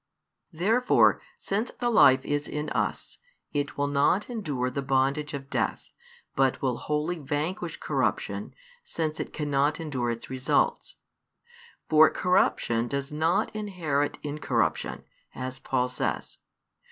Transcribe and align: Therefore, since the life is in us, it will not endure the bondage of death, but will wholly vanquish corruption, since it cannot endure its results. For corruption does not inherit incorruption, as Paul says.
Therefore, 0.51 1.21
since 1.37 1.69
the 1.69 1.91
life 1.91 2.25
is 2.25 2.47
in 2.47 2.71
us, 2.71 3.19
it 3.53 3.77
will 3.77 3.85
not 3.85 4.31
endure 4.31 4.71
the 4.71 4.81
bondage 4.81 5.35
of 5.35 5.47
death, 5.51 5.93
but 6.35 6.59
will 6.59 6.77
wholly 6.77 7.19
vanquish 7.19 7.79
corruption, 7.79 8.55
since 8.83 9.19
it 9.19 9.31
cannot 9.31 9.79
endure 9.79 10.09
its 10.09 10.27
results. 10.27 10.95
For 11.87 12.09
corruption 12.09 12.87
does 12.87 13.11
not 13.11 13.55
inherit 13.55 14.17
incorruption, 14.23 15.03
as 15.35 15.59
Paul 15.59 15.87
says. 15.87 16.39